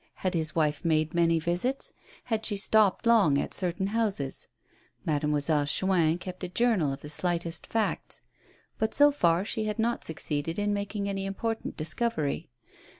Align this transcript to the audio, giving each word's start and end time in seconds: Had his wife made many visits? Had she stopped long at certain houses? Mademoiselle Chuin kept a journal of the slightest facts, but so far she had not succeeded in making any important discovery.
Had 0.15 0.33
his 0.33 0.55
wife 0.55 0.83
made 0.83 1.13
many 1.13 1.39
visits? 1.39 1.93
Had 2.23 2.43
she 2.43 2.57
stopped 2.57 3.05
long 3.05 3.37
at 3.37 3.53
certain 3.53 3.85
houses? 3.85 4.47
Mademoiselle 5.05 5.67
Chuin 5.67 6.17
kept 6.17 6.43
a 6.43 6.49
journal 6.49 6.91
of 6.91 7.01
the 7.01 7.07
slightest 7.09 7.67
facts, 7.67 8.21
but 8.79 8.95
so 8.95 9.11
far 9.11 9.45
she 9.45 9.65
had 9.65 9.77
not 9.77 10.03
succeeded 10.03 10.57
in 10.57 10.73
making 10.73 11.07
any 11.07 11.23
important 11.23 11.77
discovery. 11.77 12.49